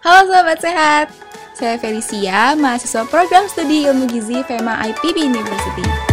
[0.00, 1.06] Halo sahabat sehat,
[1.52, 6.11] saya Felicia, mahasiswa program studi ilmu gizi FEMA IPB University.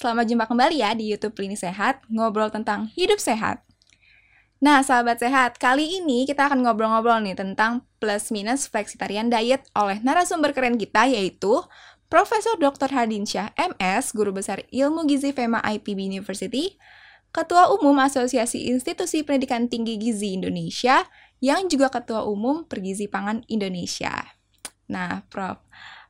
[0.00, 3.60] Selamat jumpa kembali ya di YouTube Lini Sehat, ngobrol tentang hidup sehat.
[4.56, 10.00] Nah, sahabat sehat, kali ini kita akan ngobrol-ngobrol nih tentang plus minus flexitarian diet oleh
[10.00, 11.60] narasumber keren kita yaitu
[12.08, 12.88] Profesor Dr.
[12.88, 16.80] Hardinsyah MS, Guru Besar Ilmu Gizi FEMA IPB University,
[17.28, 21.04] Ketua Umum Asosiasi Institusi Pendidikan Tinggi Gizi Indonesia,
[21.44, 24.32] yang juga Ketua Umum Pergizi Pangan Indonesia.
[24.88, 25.60] Nah, Prof,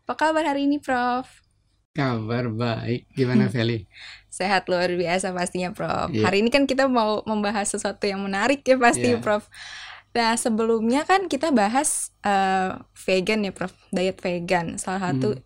[0.07, 1.49] apa kabar hari ini, Prof?
[2.01, 3.83] Kabar baik, gimana Feli?
[4.30, 6.15] Sehat luar biasa pastinya Prof.
[6.15, 6.23] Iya.
[6.23, 9.19] Hari ini kan kita mau membahas sesuatu yang menarik ya pasti Iya.
[9.19, 9.51] Prof.
[10.15, 15.43] Nah sebelumnya kan kita bahas eh, vegan ya Prof, diet vegan, salah satu Hmm.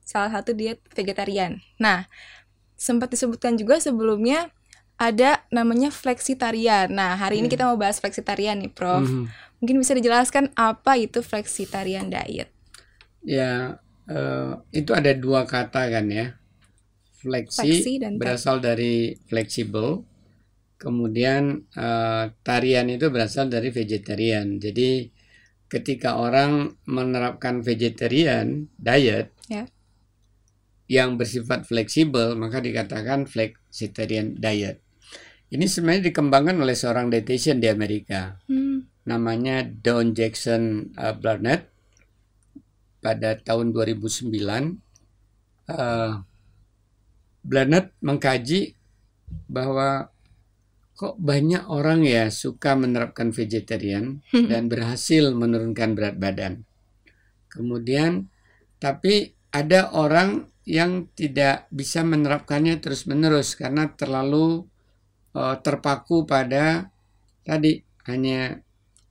[0.00, 1.60] salah satu diet vegetarian.
[1.76, 2.08] Nah
[2.72, 4.48] sempat disebutkan juga sebelumnya
[4.96, 6.88] ada namanya flexitarian.
[6.88, 7.60] Nah hari ini Iya.
[7.60, 9.04] kita mau bahas flexitarian nih Prof.
[9.04, 9.28] Mhm.
[9.60, 12.48] Mungkin bisa dijelaskan apa itu flexitarian diet?
[13.20, 13.76] Ya,
[14.08, 16.34] eh, itu ada dua kata kan ya.
[17.22, 20.02] Flexi, Flexi dan berasal dari fleksibel,
[20.78, 24.58] kemudian eh, tarian itu berasal dari vegetarian.
[24.58, 25.06] Jadi
[25.70, 29.64] ketika orang menerapkan vegetarian diet Ya.
[30.88, 34.84] yang bersifat fleksibel, maka dikatakan flexitarian diet.
[35.52, 38.40] Ini sebenarnya dikembangkan oleh seorang dietitian di Amerika.
[38.48, 41.71] Hmm, namanya Don Jackson uh, Barnett
[43.02, 44.30] pada tahun 2009
[45.68, 46.22] uh,
[47.42, 48.78] Barnett mengkaji
[49.50, 50.06] bahwa
[50.94, 56.62] kok banyak orang ya suka menerapkan vegetarian dan berhasil menurunkan berat badan.
[57.50, 58.30] Kemudian
[58.78, 64.70] tapi ada orang yang tidak bisa menerapkannya terus-menerus karena terlalu
[65.34, 66.94] uh, terpaku pada
[67.42, 68.62] tadi hanya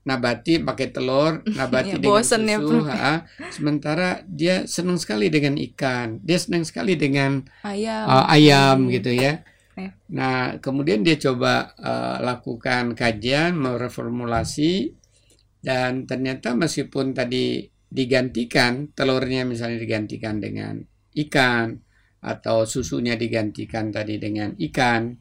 [0.01, 2.89] nabati pakai telur, nabati Ya, dengan ya, susu, Prof.
[2.89, 3.13] ha.
[3.53, 8.05] sementara dia senang sekali dengan ikan, dia senang sekali dengan ayam.
[8.07, 8.91] uh, ayam Hmm.
[8.91, 9.45] gitu ya.
[9.77, 9.95] Ya.
[10.11, 14.93] Nah, kemudian dia coba uh, lakukan kajian, mereformulasi,
[15.61, 20.79] dan ternyata meskipun tadi digantikan telurnya misalnya digantikan dengan
[21.13, 21.75] ikan
[22.21, 25.11] atau susunya digantikan tadi dengan ikan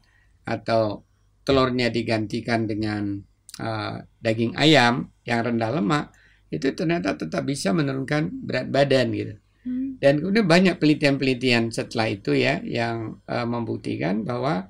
[0.45, 1.03] atau
[1.43, 3.17] telurnya digantikan dengan
[3.59, 6.13] uh, daging ayam yang rendah lemak
[6.51, 9.35] itu ternyata tetap bisa menurunkan berat badan gitu.
[9.63, 9.95] Hmm.
[10.03, 14.67] Dan kemudian banyak penelitian-penelitian setelah itu ya yang eh, membuktikan bahwa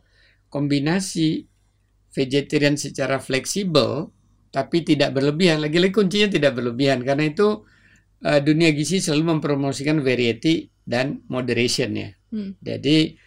[0.53, 1.50] kombinasi
[2.14, 4.14] vegetarian secara fleksibel
[4.53, 5.64] tapi tidak berlebihan.
[5.64, 7.66] Lagi-lagi kuncinya tidak berlebihan karena itu
[8.22, 12.09] eh, dunia gizi selalu mempromosikan variety dan moderation ya.
[12.30, 12.53] Hmm.
[12.62, 13.18] Jadi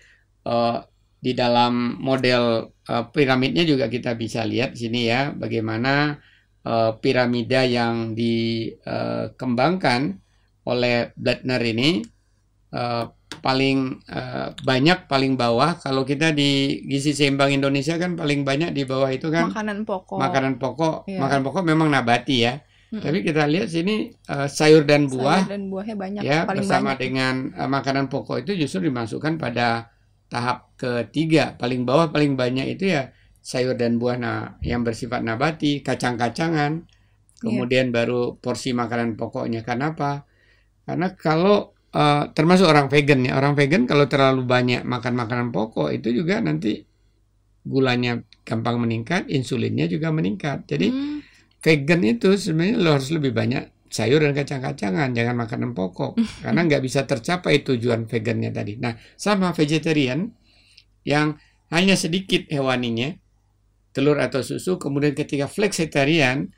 [0.46, 0.78] eh,
[1.24, 2.42] di dalam model
[2.84, 6.20] eh, piramidnya juga kita bisa lihat sini ya bagaimana
[6.62, 10.00] eh, piramida yang dikembangkan
[10.64, 11.90] oleh Blatner ini
[12.72, 13.04] eh,
[13.40, 18.84] paling eh, banyak paling bawah kalau kita di gizi seimbang Indonesia kan paling banyak di
[18.84, 20.18] bawah itu kan Makanan pokok.
[20.20, 21.18] makanan pokok Iya.
[21.20, 22.54] makanan pokok memang nabati ya
[22.94, 23.02] Mm-mm.
[23.02, 26.94] tapi kita lihat sini eh, sayur dan buah Sayur dan buahnya banyak, ya paling bersama
[26.94, 27.00] banyak.
[27.02, 29.90] dengan eh, makanan pokok itu justru dimasukkan pada
[30.34, 33.02] tahap ketiga paling bawah paling banyak itu ya
[33.50, 34.38] sayur dan buah nah
[34.70, 36.72] yang bersifat nabati kacang-kacangan.
[37.42, 37.44] Iya.
[37.44, 39.60] kemudian baru porsi makanan pokoknya.
[39.68, 40.10] Kenapa?
[40.86, 41.56] Karena kalau
[41.94, 46.34] eh, termasuk orang vegan ya orang vegan kalau terlalu banyak makan makanan pokok itu juga
[46.46, 46.70] nanti
[47.64, 50.68] gulanya gampang meningkat insulinnya juga meningkat.
[50.68, 51.20] Jadi Hmm,
[51.64, 56.82] vegan itu sebenarnya lo harus lebih banyak sayur dan kacang-kacangan, jangan makanan pokok, karena nggak
[56.82, 58.74] bisa tercapai tujuan vegannya tadi.
[58.82, 60.34] Nah, sama vegetarian
[61.06, 61.38] yang
[61.70, 63.14] hanya sedikit hewaninya,
[63.94, 66.50] telur atau susu, kemudian ketika flexitarian,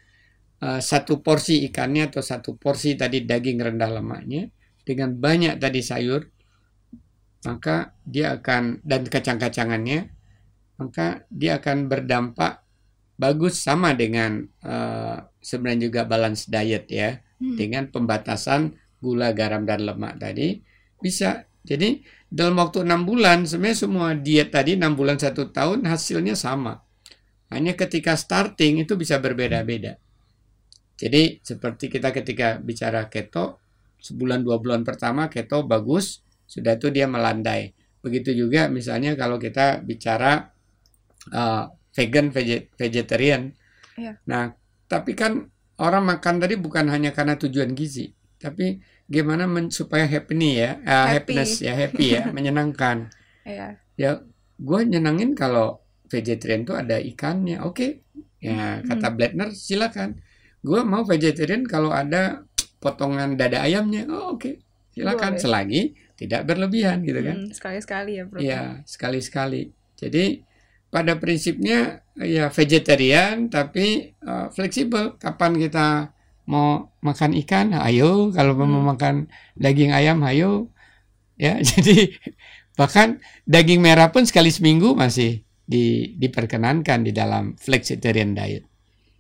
[0.65, 4.49] eh, satu porsi ikannya atau satu porsi tadi daging rendah lemaknya,
[4.81, 6.25] dengan banyak tadi sayur,
[7.45, 10.09] maka dia akan, dan kacang-kacangannya,
[10.81, 12.65] maka dia akan berdampak
[13.21, 17.55] bagus sama dengan eh, sebenarnya juga balance diet ya hmm.
[17.55, 20.59] dengan pembatasan gula, garam dan lemak tadi
[20.99, 21.47] bisa.
[21.67, 26.83] Jadi dalam waktu enam bulan sebenarnya semua diet tadi enam bulan satu tahun hasilnya sama.
[27.47, 30.03] Hanya ketika starting itu bisa berbeda-beda.
[30.99, 33.63] Jadi seperti kita ketika bicara keto
[34.03, 37.75] sebulan dua bulan pertama keto bagus sudah itu dia melandai.
[38.03, 40.55] Begitu juga misalnya kalau kita bicara
[41.35, 43.51] uh, vegan, vege- vegetarian.
[43.99, 44.23] Iya.
[44.31, 44.55] Nah,
[44.87, 50.35] tapi kan orang makan tadi bukan hanya karena tujuan gizi, tapi gimana men- supaya happy
[50.57, 51.37] ya, uh, Happy.
[51.37, 53.11] happiness ya, happy ya, menyenangkan.
[53.47, 53.79] Iya.
[53.95, 54.11] Ya,
[54.57, 58.03] gue nyenangin kalau vegetarian tuh ada ikannya, oke.
[58.41, 58.89] Ya, Hmm.
[58.89, 60.21] kata Bladner silakan.
[60.63, 62.43] Gue mau vegetarian kalau ada
[62.79, 64.59] potongan dada ayamnya, oh oke,
[64.93, 65.43] silakan Boleh.
[65.43, 65.83] selagi
[66.17, 67.37] tidak berlebihan gitu kan.
[67.37, 68.41] Hmm, sekali-sekali ya, Prof.
[68.41, 69.71] Ya, sekali-sekali.
[69.97, 70.41] Jadi
[70.97, 75.05] pada prinsipnya ya vegetarian tapi uh, fleksibel.
[75.21, 76.17] Kapan kita
[76.49, 78.33] mau makan ikan, ayo.
[78.33, 78.89] Kalau mau Hmm.
[78.97, 79.15] makan
[79.59, 80.73] daging ayam, ayo.
[81.37, 82.17] Ya, jadi
[82.81, 88.65] bahkan daging merah pun sekali seminggu masih di, diperkenankan di dalam flexitarian diet.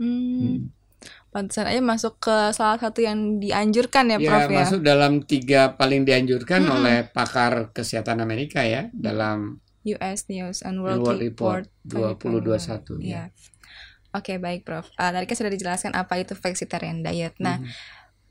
[0.01, 0.57] Hmm.
[0.57, 0.59] Hmm.
[1.33, 4.57] Pantesan aja masuk ke salah satu yang dianjurkan ya, Ya, Prof ya.
[4.65, 6.77] masuk dalam tiga paling dianjurkan Mm-mm.
[6.81, 9.61] oleh pakar kesehatan Amerika ya dalam
[9.95, 13.31] US News and World, World Report, Report 2021 Iya.
[13.31, 13.35] ya.
[14.17, 14.89] Oke, baik, Prof.
[14.97, 17.37] Ah, tadi kan sudah dijelaskan apa itu flexitarian diet.
[17.37, 17.69] Nah, Mhm.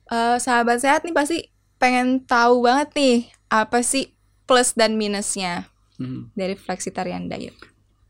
[0.10, 1.38] eh, sahabat sehat nih pasti
[1.78, 3.18] pengen tahu banget nih
[3.48, 4.18] apa sih
[4.50, 5.70] plus dan minusnya
[6.02, 6.34] Mhm.
[6.34, 7.54] dari flexitarian diet.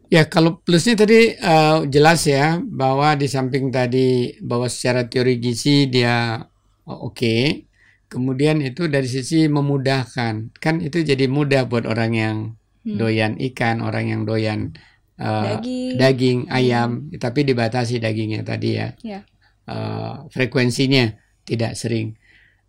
[0.08, 5.90] Ya, kalau plusnya tadi eh, jelas ya bahwa di samping tadi bahwa secara teori gizi
[5.90, 6.46] dia
[6.86, 7.66] oh, oke,
[8.08, 12.38] kemudian itu dari sisi memudahkan, kan itu jadi mudah buat orang yang
[12.86, 12.98] Hmm.
[13.02, 14.78] doyan ikan, orang yang doyan
[15.18, 15.92] eh, Daging.
[15.98, 18.94] daging ayam, tapi dibatasi dagingnya tadi ya.
[19.02, 19.26] Ya.
[19.66, 21.10] Eh, frekuensinya
[21.42, 22.14] tidak sering.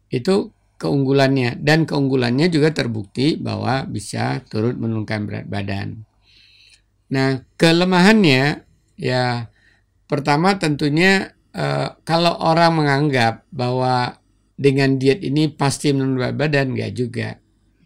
[0.08, 6.04] Itu keunggulannya dan keunggulannya juga terbukti bahwa bisa turut menurunkan berat badan.
[7.12, 8.64] Nah, kelemahannya
[8.96, 9.52] ya
[10.08, 14.16] pertama tentunya eh, kalau orang menganggap bahwa
[14.56, 17.28] dengan diet ini pasti menurunkan berat badan enggak juga.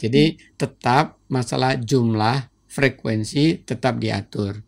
[0.00, 4.64] Jadi tetap masalah jumlah frekuensi tetap diatur.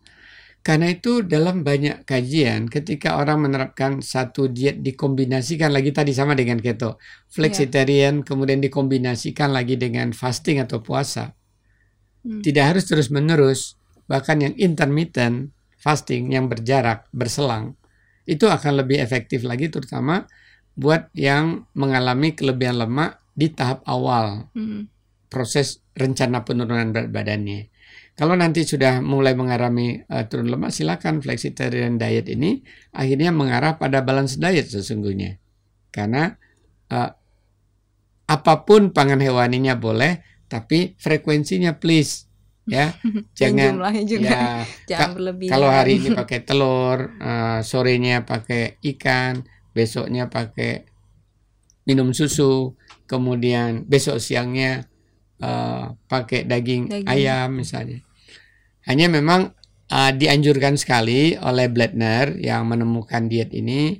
[0.62, 6.62] Karena itu dalam banyak kajian ketika orang menerapkan satu diet dikombinasikan lagi tadi sama dengan
[6.62, 7.02] keto,
[7.32, 11.34] flexitarian kemudian dikombinasikan lagi dengan fasting atau puasa.
[12.22, 12.46] Hmm.
[12.46, 13.74] Tidak harus terus-menerus,
[14.06, 15.50] bahkan yang intermittent
[15.82, 17.74] fasting yang berjarak, berselang
[18.22, 20.30] itu akan lebih efektif lagi terutama
[20.78, 24.88] buat yang mengalami kelebihan lemak di tahap awal Hmm.
[25.32, 27.72] Proses rencana penurunan berat badannya.
[28.12, 32.60] Kalau nanti sudah mulai mengalami eh, turun lemak, silakan flexitarian diet ini
[32.92, 35.40] akhirnya mengarah pada balance diet sesungguhnya.
[35.88, 36.28] Karena
[36.92, 37.10] eh,
[38.28, 42.28] apa pun pangan hewaninya boleh, tapi frekuensinya please
[42.68, 42.92] ya.
[43.40, 44.40] Jangan jumlahnya juga ya
[44.92, 45.50] jangan ka- berlebihan.
[45.56, 49.40] kalau hari ini pakai telur, eh, sorenya pakai ikan,
[49.72, 50.84] besoknya pakai
[51.88, 52.76] minum susu,
[53.10, 54.86] kemudian besok siangnya
[55.42, 57.08] eh, pakai daging, Daging.
[57.10, 57.98] ayam misalnya.
[58.86, 59.50] Hanya memang
[59.90, 63.98] eh, dianjurkan sekali oleh Bladner yang menemukan diet ini,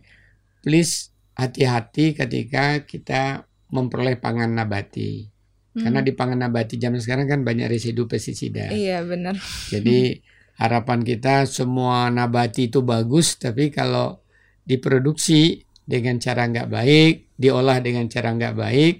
[0.62, 5.26] please hati-hati ketika kita memperoleh pangan nabati.
[5.72, 5.88] Hmm.
[5.88, 8.68] Karena di pangan nabati zaman sekarang kan banyak residu pestisida.
[8.68, 9.40] Iya, benar.
[9.72, 10.20] Jadi
[10.62, 14.20] harapan kita semua nabati itu bagus, tapi kalau
[14.62, 18.94] diproduksi dengan cara nggak baik, diolah dengan cara nggak baik,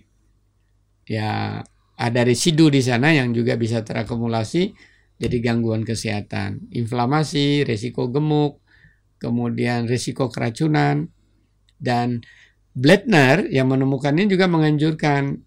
[1.07, 1.61] ya
[2.03, 4.75] ada residu di sana yang juga bisa terakumulasi
[5.23, 8.59] jadi gangguan kesehatan, inflamasi, resiko gemuk,
[9.23, 11.07] kemudian resiko keracunan,
[11.79, 12.27] dan
[12.73, 15.39] Bladner yang menemukannya juga menganjurkan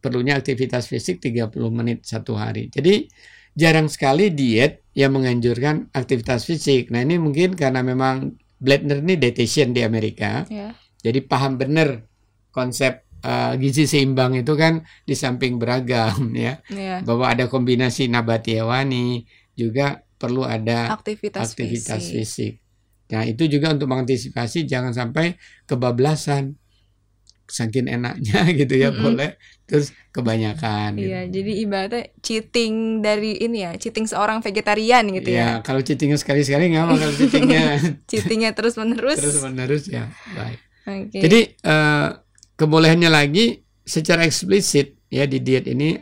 [0.00, 2.70] perlunya aktivitas fisik 30 menit satu hari.
[2.70, 3.10] Jadi
[3.52, 6.88] jarang sekali diet yang menganjurkan aktivitas fisik.
[6.94, 10.72] Nah ini mungkin karena memang Bladner ini dietitian di Amerika, Ya.
[11.04, 12.06] jadi paham benar
[12.48, 17.02] konsep uh, gizi seimbang itu kan di samping beragam ya, Iya.
[17.02, 22.14] bahwa ada kombinasi nabati hewani, juga perlu ada Aktivitas, aktivitas fisik.
[22.14, 22.52] fisik.
[23.06, 25.34] Nah, itu juga untuk mengantisipasi jangan sampai
[25.66, 26.54] kebablasan.
[27.46, 29.02] Saking enaknya gitu ya, Mm-mm.
[29.06, 29.38] boleh
[29.70, 31.14] terus kebanyakan gitu.
[31.14, 35.50] Iya, jadi ibaratnya cheating dari ini ya, cheating seorang vegetarian gitu Ya, ya.
[35.62, 37.64] kalau cheatingnya sekali-sekali nggak kalau cheatingnya
[38.10, 39.18] Cheatingnya terus-menerus.
[39.22, 40.58] terus menerus ya baik.
[40.86, 41.18] Oke.
[41.22, 42.08] Jadi eh,
[42.56, 45.94] kebolehannya lagi secara eksplisit ya di diet ini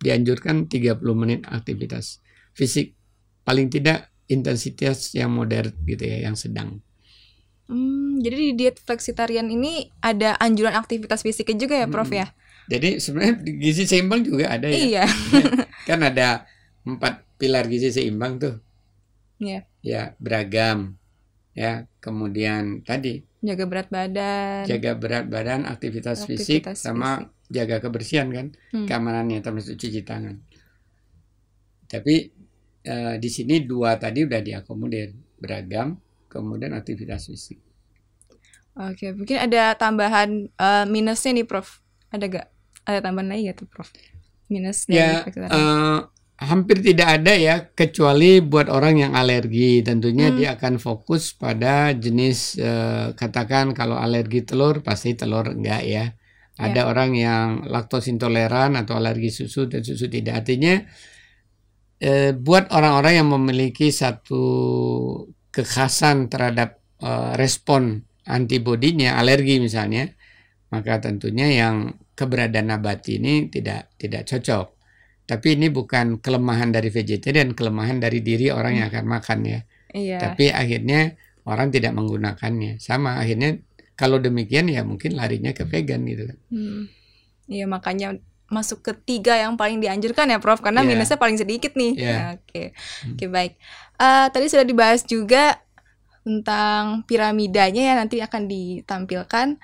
[0.00, 2.24] dianjurkan 30 menit aktivitas
[2.56, 2.96] fisik
[3.44, 6.78] paling tidak intensitas yang moderat gitu ya, yang sedang.
[7.66, 12.22] Hmm, jadi di diet flexitarian ini ada anjuran aktivitas fisiknya juga ya, Prof Mm-mm.
[12.22, 12.26] ya?
[12.70, 14.78] Jadi sebenarnya di gizi seimbang juga ada ya.
[14.78, 15.04] Iya.
[15.88, 16.46] kan ada
[16.86, 18.54] empat pilar gizi seimbang tuh.
[19.42, 19.66] Iya.
[19.82, 20.94] Ya, beragam.
[21.54, 24.68] Ya, kemudian tadi Jaga berat badan.
[24.68, 28.84] jaga berat badan, aktivitas, fisik Aktivitas sama jaga kebersihan kan, Hmm.
[28.84, 30.38] keamanannya termasuk cuci tangan.
[31.88, 32.30] Tapi
[32.86, 35.96] uh, di sini dua tadi udah diakomodir beragam,
[36.28, 37.58] kemudian aktivitas fisik.
[38.76, 41.82] Oke, mungkin ada tambahan uh, minusnya nih, Prof.
[42.14, 42.46] Ada gak?
[42.86, 43.88] Ada tambahan lagi gak tuh, Prof?
[44.50, 46.06] Minus ya, uh,
[46.40, 49.84] hampir tidak ada ya, kecuali buat orang yang alergi.
[49.84, 50.36] Tentunya hmm.
[50.40, 56.04] dia akan fokus pada jenis, uh, katakan kalau alergi telur, pasti telur enggak ya.
[56.56, 56.88] Ada ya.
[56.88, 60.40] orang yang laktos intoleran atau alergi susu dan susu tidak.
[60.44, 60.80] Artinya,
[62.08, 64.44] uh, buat orang-orang yang memiliki satu
[65.52, 70.08] kekhasan terhadap uh, respon antibodinya alergi misalnya,
[70.72, 74.79] maka tentunya yang keberadaan nabati ini tidak tidak cocok.
[75.30, 79.60] Tapi ini bukan kelemahan dari vegetarian, kelemahan dari diri orang yang akan makan ya.
[79.94, 80.18] Iya.
[80.18, 81.14] Tapi akhirnya
[81.46, 82.82] orang tidak menggunakannya.
[82.82, 83.62] Sama akhirnya
[83.94, 86.34] kalau demikian ya mungkin larinya ke vegan gitu.
[86.50, 86.90] Hmm.
[87.46, 88.18] Iya makanya
[88.50, 90.90] masuk ke tiga yang paling dianjurkan ya Prof karena yeah.
[90.90, 91.94] minusnya paling sedikit nih.
[91.94, 92.10] Yeah.
[92.10, 92.66] Ya, oke, okay.
[92.66, 93.10] hmm.
[93.14, 93.52] oke okay, baik.
[94.02, 95.62] Uh, tadi sudah dibahas juga
[96.26, 99.62] tentang piramidanya ya nanti akan ditampilkan.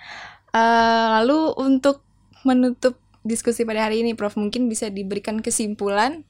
[0.55, 2.07] Uh, lalu untuk
[2.47, 6.25] menutup diskusi pada hari ini, Prof mungkin bisa diberikan kesimpulan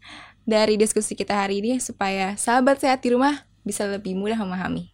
[0.49, 4.91] dari diskusi kita hari ini supaya sahabat sehat di rumah bisa lebih mudah memahami.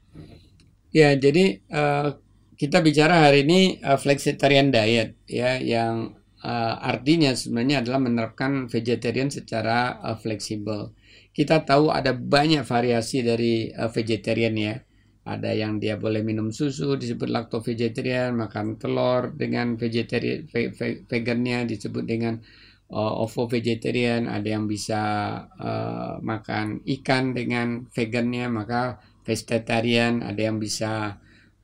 [0.92, 2.20] Ya, jadi uh,
[2.60, 9.32] kita bicara hari ini uh, flexitarian diet ya yang uh, artinya sebenarnya adalah menerapkan vegetarian
[9.32, 10.92] secara uh, fleksibel.
[11.32, 14.74] Kita tahu ada banyak variasi dari uh, vegetarian ya
[15.22, 21.06] ada yang dia boleh minum susu disebut lacto vegetarian makan telur dengan vegetarian ve, ve,
[21.06, 22.42] vegannya disebut dengan
[22.90, 25.00] uh, ovo vegetarian ada yang bisa
[25.46, 30.22] uh, makan ikan dengan vegannya maka vegetarian.
[30.22, 31.18] Ada yang bisa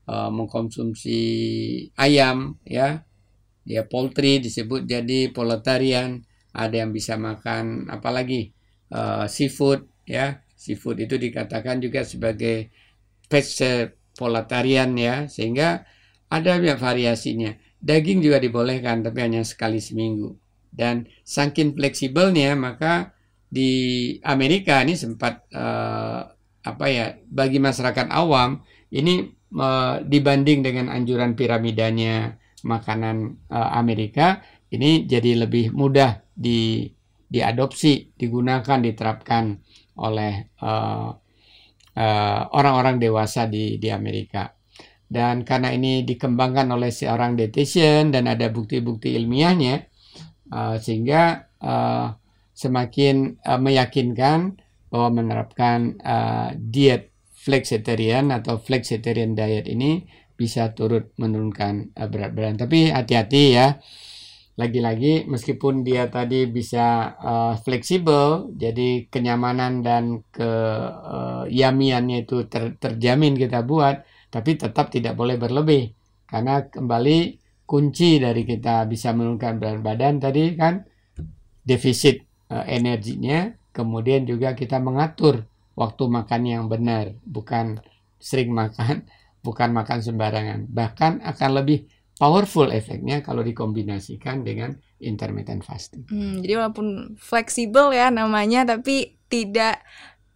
[0.06, 1.20] uh, mengkonsumsi
[1.98, 3.02] ayam ya.
[3.68, 6.24] Ya poultry disebut jadi poultarian
[6.56, 8.56] ada yang bisa makan apalagi
[8.94, 10.40] uh, seafood ya.
[10.58, 12.72] Seafood itu dikatakan juga sebagai
[13.28, 15.84] vegetarian ya sehingga
[16.28, 17.54] ada variasinya.
[17.78, 20.34] Daging juga dibolehkan tapi hanya sekali seminggu.
[20.68, 23.16] Dan saking fleksibelnya maka
[23.48, 26.20] di Amerika ini sempat uh,
[26.60, 28.60] apa ya bagi masyarakat awam
[28.92, 29.24] ini
[29.56, 36.92] uh, dibanding dengan anjuran piramidanya makanan uh, Amerika ini jadi lebih mudah di
[37.28, 39.60] diadopsi digunakan diterapkan
[39.96, 41.12] oleh uh,
[42.54, 44.54] orang-orang uh, dewasa di di Amerika.
[45.08, 49.88] Dan karena ini dikembangkan oleh seorang dietitian dan ada bukti-bukti ilmiahnya,
[50.52, 52.12] uh, sehingga uh,
[52.52, 54.60] semakin uh, meyakinkan
[54.92, 60.04] bahwa menerapkan uh, diet flexitarian atau flexitarian diet ini
[60.36, 62.60] bisa turut menurunkan uh, berat badan.
[62.60, 63.80] Tapi hati-hati ya
[64.58, 70.50] lagi-lagi meskipun dia tadi bisa uh, fleksibel jadi kenyamanan dan ke
[71.14, 74.02] uh, yamiannya itu ter, terjamin kita buat
[74.34, 75.94] tapi tetap tidak boleh berlebih.
[76.26, 80.82] Karena kembali kunci dari kita bisa menurunkan berat badan tadi kan
[81.62, 85.46] defisit uh, energinya kemudian juga kita mengatur
[85.78, 87.78] waktu makan yang benar bukan
[88.18, 89.06] sering makan
[89.46, 90.66] bukan makan sembarangan.
[90.66, 91.86] Bahkan akan lebih
[92.18, 96.04] powerful efeknya kalau dikombinasikan dengan intermittent fasting.
[96.10, 99.80] Hmm, jadi walaupun fleksibel ya namanya, tapi tidak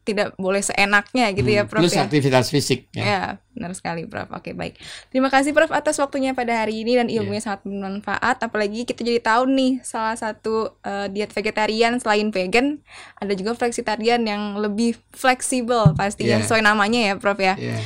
[0.03, 1.83] tidak boleh seenaknya gitu ya, hmm, ya, Prof.
[1.87, 2.03] Plus ya?
[2.03, 2.91] aktivitas fisik.
[2.91, 3.03] Ya.
[3.07, 3.23] ya,
[3.55, 4.27] benar sekali, Prof.
[4.35, 4.75] Oke, baik.
[5.15, 7.47] Terima kasih, Prof, atas waktunya pada hari ini dan ilmunya yeah.
[7.47, 8.43] sangat bermanfaat.
[8.43, 12.83] Apalagi kita jadi tahu nih, salah satu uh, diet vegetarian selain vegan,
[13.15, 16.43] ada juga flexitarian yang lebih fleksibel pastinya yeah.
[16.43, 17.39] sesuai namanya ya, Prof.
[17.39, 17.55] ya.
[17.55, 17.79] Yeah.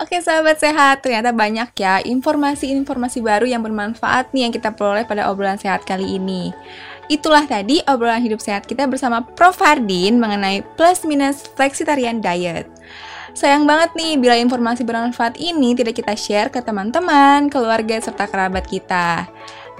[0.00, 5.28] Oke sahabat sehat, ternyata banyak ya informasi-informasi baru yang bermanfaat nih yang kita peroleh pada
[5.28, 6.56] obrolan sehat kali ini.
[7.12, 9.60] Itulah tadi obrolan hidup sehat kita bersama Prof.
[9.60, 12.64] Hardin mengenai plus minus flexitarian diet.
[13.36, 18.64] Sayang banget nih bila informasi bermanfaat ini tidak kita share ke teman-teman, keluarga, serta kerabat
[18.72, 19.28] kita.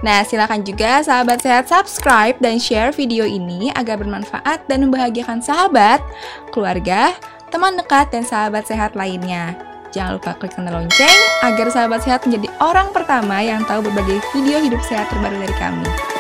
[0.05, 6.05] Nah, silakan juga sahabat sehat subscribe dan share video ini agar bermanfaat dan membahagiakan sahabat,
[6.53, 7.17] keluarga,
[7.49, 9.70] teman dekat, dan sahabat sehat lainnya.
[9.91, 14.63] Jangan lupa klik tanda lonceng agar sahabat sehat menjadi orang pertama yang tahu berbagai video
[14.63, 16.20] hidup sehat terbaru dari kami.